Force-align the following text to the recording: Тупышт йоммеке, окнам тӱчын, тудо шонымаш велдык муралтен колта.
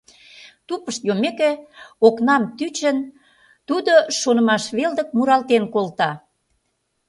Тупышт 0.67 1.01
йоммеке, 1.07 1.51
окнам 2.07 2.43
тӱчын, 2.57 2.97
тудо 3.67 3.93
шонымаш 4.19 4.63
велдык 4.77 5.09
муралтен 5.15 5.63
колта. 5.73 6.11